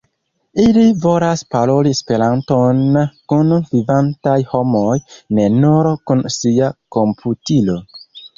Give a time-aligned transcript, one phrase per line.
[0.61, 2.79] Ili volas paroli Esperanton
[3.33, 4.97] kun vivantaj homoj,
[5.41, 7.79] ne nur kun sia komputilo.